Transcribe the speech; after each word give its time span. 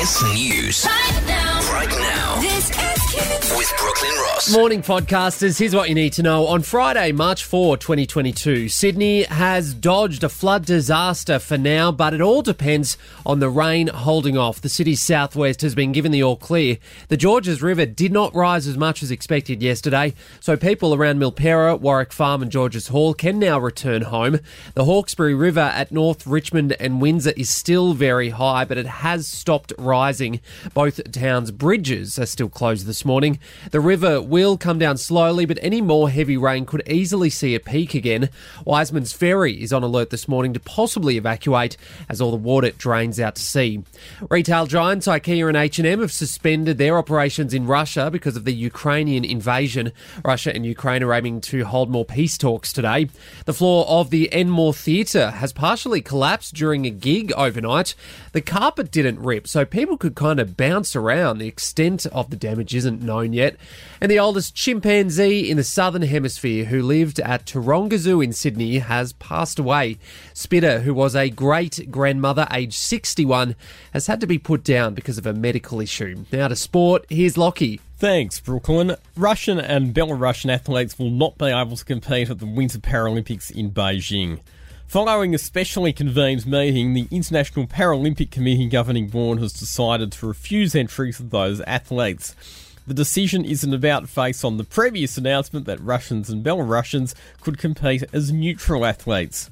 Kiss 0.00 0.22
News. 0.22 0.86
Right 0.86 1.22
now. 1.26 1.60
Right 1.74 1.90
now. 1.90 2.40
This 2.40 2.70
is 2.70 3.00
Kiss. 3.12 3.39
With 3.60 3.74
Brooklyn 3.76 4.12
Ross. 4.12 4.50
Morning, 4.50 4.80
podcasters. 4.80 5.58
Here's 5.58 5.74
what 5.74 5.90
you 5.90 5.94
need 5.94 6.14
to 6.14 6.22
know. 6.22 6.46
On 6.46 6.62
Friday, 6.62 7.12
March 7.12 7.44
4, 7.44 7.76
2022, 7.76 8.70
Sydney 8.70 9.24
has 9.24 9.74
dodged 9.74 10.24
a 10.24 10.30
flood 10.30 10.64
disaster 10.64 11.38
for 11.38 11.58
now, 11.58 11.92
but 11.92 12.14
it 12.14 12.22
all 12.22 12.40
depends 12.40 12.96
on 13.26 13.40
the 13.40 13.50
rain 13.50 13.88
holding 13.88 14.38
off. 14.38 14.62
The 14.62 14.70
city's 14.70 15.02
southwest 15.02 15.60
has 15.60 15.74
been 15.74 15.92
given 15.92 16.10
the 16.10 16.22
all 16.22 16.36
clear. 16.36 16.78
The 17.08 17.18
Georges 17.18 17.60
River 17.60 17.84
did 17.84 18.12
not 18.12 18.34
rise 18.34 18.66
as 18.66 18.78
much 18.78 19.02
as 19.02 19.10
expected 19.10 19.62
yesterday, 19.62 20.14
so 20.40 20.56
people 20.56 20.94
around 20.94 21.18
Milperra, 21.18 21.78
Warwick 21.78 22.14
Farm, 22.14 22.40
and 22.40 22.50
Georges 22.50 22.88
Hall 22.88 23.12
can 23.12 23.38
now 23.38 23.58
return 23.58 24.02
home. 24.02 24.40
The 24.72 24.86
Hawkesbury 24.86 25.34
River 25.34 25.60
at 25.60 25.92
North 25.92 26.26
Richmond 26.26 26.76
and 26.80 27.02
Windsor 27.02 27.34
is 27.36 27.50
still 27.50 27.92
very 27.92 28.30
high, 28.30 28.64
but 28.64 28.78
it 28.78 28.86
has 28.86 29.26
stopped 29.26 29.74
rising. 29.76 30.40
Both 30.72 31.12
towns' 31.12 31.50
bridges 31.50 32.18
are 32.18 32.24
still 32.24 32.48
closed 32.48 32.86
this 32.86 33.04
morning. 33.04 33.38
The 33.70 33.80
river 33.80 34.20
will 34.20 34.56
come 34.56 34.78
down 34.78 34.96
slowly, 34.96 35.44
but 35.44 35.58
any 35.62 35.80
more 35.80 36.10
heavy 36.10 36.36
rain 36.36 36.66
could 36.66 36.82
easily 36.88 37.30
see 37.30 37.54
a 37.54 37.60
peak 37.60 37.94
again. 37.94 38.30
Wiseman's 38.64 39.12
Ferry 39.12 39.62
is 39.62 39.72
on 39.72 39.82
alert 39.82 40.10
this 40.10 40.28
morning 40.28 40.52
to 40.54 40.60
possibly 40.60 41.16
evacuate 41.16 41.76
as 42.08 42.20
all 42.20 42.30
the 42.30 42.36
water 42.36 42.70
drains 42.70 43.20
out 43.20 43.36
to 43.36 43.42
sea. 43.42 43.82
Retail 44.28 44.66
giants 44.66 45.06
IKEA 45.06 45.48
and 45.48 45.56
H&M 45.56 46.00
have 46.00 46.12
suspended 46.12 46.78
their 46.78 46.98
operations 46.98 47.54
in 47.54 47.66
Russia 47.66 48.10
because 48.10 48.36
of 48.36 48.44
the 48.44 48.54
Ukrainian 48.54 49.24
invasion. 49.24 49.92
Russia 50.24 50.54
and 50.54 50.64
Ukraine 50.66 51.02
are 51.02 51.12
aiming 51.12 51.40
to 51.42 51.64
hold 51.64 51.90
more 51.90 52.04
peace 52.04 52.38
talks 52.38 52.72
today. 52.72 53.08
The 53.44 53.54
floor 53.54 53.86
of 53.86 54.10
the 54.10 54.32
Enmore 54.32 54.74
Theatre 54.74 55.30
has 55.30 55.52
partially 55.52 56.00
collapsed 56.00 56.54
during 56.54 56.86
a 56.86 56.90
gig 56.90 57.32
overnight. 57.32 57.94
The 58.32 58.40
carpet 58.40 58.90
didn't 58.90 59.20
rip, 59.20 59.48
so 59.48 59.64
people 59.64 59.96
could 59.96 60.14
kind 60.14 60.38
of 60.38 60.56
bounce 60.56 60.94
around. 60.94 61.38
The 61.38 61.48
extent 61.48 62.06
of 62.06 62.30
the 62.30 62.36
damage 62.36 62.74
isn't 62.74 63.02
known 63.02 63.32
yet. 63.32 63.39
And 64.00 64.10
the 64.10 64.18
oldest 64.18 64.54
chimpanzee 64.54 65.50
in 65.50 65.56
the 65.56 65.64
southern 65.64 66.02
hemisphere 66.02 66.66
who 66.66 66.82
lived 66.82 67.20
at 67.20 67.46
Taronga 67.46 67.98
Zoo 67.98 68.20
in 68.20 68.32
Sydney 68.32 68.78
has 68.78 69.12
passed 69.14 69.58
away. 69.58 69.98
Spitter, 70.32 70.80
who 70.80 70.94
was 70.94 71.14
a 71.14 71.30
great 71.30 71.90
grandmother 71.90 72.46
aged 72.52 72.74
61, 72.74 73.56
has 73.92 74.06
had 74.06 74.20
to 74.20 74.26
be 74.26 74.38
put 74.38 74.64
down 74.64 74.94
because 74.94 75.18
of 75.18 75.26
a 75.26 75.34
medical 75.34 75.80
issue. 75.80 76.24
Now 76.32 76.48
to 76.48 76.56
sport, 76.56 77.04
here's 77.08 77.36
Lockie. 77.36 77.80
Thanks, 77.98 78.40
Brooklyn. 78.40 78.96
Russian 79.16 79.60
and 79.60 79.94
Belarusian 79.94 80.50
athletes 80.50 80.98
will 80.98 81.10
not 81.10 81.36
be 81.36 81.46
able 81.46 81.76
to 81.76 81.84
compete 81.84 82.30
at 82.30 82.38
the 82.38 82.46
Winter 82.46 82.78
Paralympics 82.78 83.50
in 83.50 83.72
Beijing. 83.72 84.40
Following 84.90 85.36
a 85.36 85.38
specially 85.38 85.92
convened 85.92 86.46
meeting, 86.46 86.94
the 86.94 87.06
International 87.12 87.64
Paralympic 87.64 88.32
Committee 88.32 88.66
governing 88.66 89.06
board 89.06 89.38
has 89.38 89.52
decided 89.52 90.10
to 90.10 90.26
refuse 90.26 90.74
entry 90.74 91.12
for 91.12 91.22
those 91.22 91.60
athletes. 91.60 92.34
The 92.86 92.94
decision 92.94 93.44
is 93.44 93.62
an 93.62 93.74
about 93.74 94.08
face 94.08 94.42
on 94.42 94.56
the 94.56 94.64
previous 94.64 95.16
announcement 95.16 95.66
that 95.66 95.80
Russians 95.80 96.30
and 96.30 96.44
Belarusians 96.44 97.14
could 97.40 97.58
compete 97.58 98.04
as 98.12 98.32
neutral 98.32 98.84
athletes. 98.84 99.50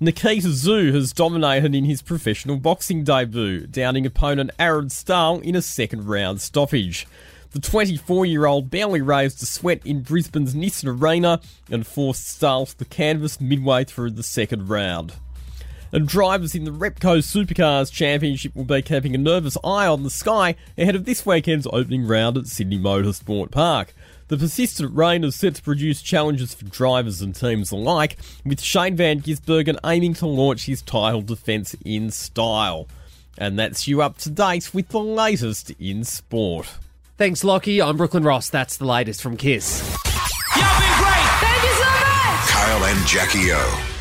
Nikita 0.00 0.48
Tszyu 0.48 0.92
has 0.92 1.12
dominated 1.12 1.74
in 1.74 1.84
his 1.84 2.02
professional 2.02 2.56
boxing 2.56 3.04
debut, 3.04 3.66
downing 3.66 4.06
opponent 4.06 4.50
Aaron 4.58 4.90
Stahl 4.90 5.40
in 5.40 5.54
a 5.54 5.62
second 5.62 6.06
round 6.06 6.40
stoppage. 6.40 7.06
The 7.52 7.60
24 7.60 8.26
year 8.26 8.46
old 8.46 8.70
barely 8.70 9.00
raised 9.00 9.42
a 9.42 9.46
sweat 9.46 9.80
in 9.84 10.02
Brisbane's 10.02 10.54
Nissan 10.54 11.00
Arena 11.00 11.40
and 11.70 11.86
forced 11.86 12.26
Stahl 12.26 12.66
to 12.66 12.76
the 12.76 12.84
canvas 12.84 13.40
midway 13.40 13.84
through 13.84 14.10
the 14.10 14.24
second 14.24 14.68
round. 14.68 15.14
And 15.94 16.08
drivers 16.08 16.56
in 16.56 16.64
the 16.64 16.72
Repco 16.72 17.18
Supercars 17.18 17.92
Championship 17.92 18.56
will 18.56 18.64
be 18.64 18.82
keeping 18.82 19.14
a 19.14 19.18
nervous 19.18 19.56
eye 19.62 19.86
on 19.86 20.02
the 20.02 20.10
sky 20.10 20.56
ahead 20.76 20.96
of 20.96 21.04
this 21.04 21.24
weekend's 21.24 21.68
opening 21.72 22.04
round 22.04 22.36
at 22.36 22.48
Sydney 22.48 22.80
Motorsport 22.80 23.52
Park. 23.52 23.94
The 24.26 24.36
persistent 24.36 24.92
rain 24.92 25.22
is 25.22 25.36
set 25.36 25.54
to 25.54 25.62
produce 25.62 26.02
challenges 26.02 26.52
for 26.52 26.64
drivers 26.64 27.22
and 27.22 27.32
teams 27.32 27.70
alike, 27.70 28.18
with 28.44 28.60
Shane 28.60 28.96
Van 28.96 29.20
Gisbergen 29.20 29.78
aiming 29.86 30.14
to 30.14 30.26
launch 30.26 30.66
his 30.66 30.82
title 30.82 31.22
defence 31.22 31.76
in 31.84 32.10
style. 32.10 32.88
And 33.38 33.56
that's 33.56 33.86
you 33.86 34.02
up 34.02 34.18
to 34.18 34.30
date 34.30 34.74
with 34.74 34.88
the 34.88 34.98
latest 34.98 35.70
in 35.78 36.02
sport. 36.02 36.66
Thanks, 37.18 37.44
Lockie. 37.44 37.80
I'm 37.80 37.96
Brooklyn 37.96 38.24
Ross. 38.24 38.50
That's 38.50 38.78
the 38.78 38.84
latest 38.84 39.22
from 39.22 39.36
Kiss. 39.36 39.78
You've 40.56 40.64
been 40.64 40.98
great! 40.98 41.30
Thank 41.38 41.62
you 41.62 41.74
so 41.76 41.84
much. 41.84 42.48
Kyle 42.50 42.84
and 42.84 43.06
Jackie 43.06 43.52
O. 43.52 43.93